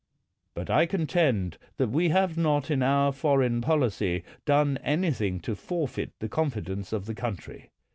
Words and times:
But 0.55 0.71
I 0.71 0.87
contend 0.87 1.59
that 1.77 1.89
we 1.91 2.09
have 2.09 2.35
not 2.35 2.71
in 2.71 2.81
our 2.81 3.11
foreign 3.11 3.61
policy 3.61 4.23
done 4.45 4.79
anything 4.81 5.39
to 5.41 5.53
forfeit 5.55 6.11
the 6.17 6.27
confidence 6.27 6.91
of 6.91 7.05
the 7.05 7.13
country. 7.13 7.69